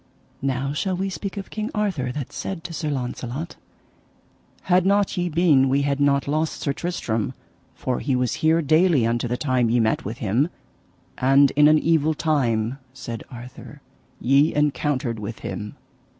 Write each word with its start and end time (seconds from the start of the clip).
Now 0.41 0.73
shall 0.73 0.97
we 0.97 1.11
speak 1.11 1.37
of 1.37 1.51
King 1.51 1.69
Arthur, 1.75 2.11
that 2.11 2.33
said 2.33 2.63
to 2.63 2.73
Sir 2.73 2.89
Launcelot: 2.89 3.55
Had 4.63 4.83
not 4.83 5.15
ye 5.15 5.29
been 5.29 5.69
we 5.69 5.83
had 5.83 5.99
not 5.99 6.27
lost 6.27 6.61
Sir 6.61 6.73
Tristram, 6.73 7.35
for 7.75 7.99
he 7.99 8.15
was 8.15 8.33
here 8.41 8.63
daily 8.63 9.05
unto 9.05 9.27
the 9.27 9.37
time 9.37 9.69
ye 9.69 9.79
met 9.79 10.03
with 10.03 10.17
him, 10.17 10.49
and 11.19 11.51
in 11.51 11.67
an 11.67 11.77
evil 11.77 12.15
time, 12.15 12.79
said 12.95 13.23
Arthur, 13.29 13.83
ye 14.19 14.55
encountered 14.55 15.19
with 15.19 15.41
him. 15.41 15.75